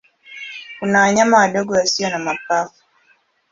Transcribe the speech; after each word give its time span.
Kuna 0.79 0.99
wanyama 1.01 1.37
wadogo 1.37 1.73
wasio 1.73 2.09
na 2.09 2.19
mapafu. 2.19 2.81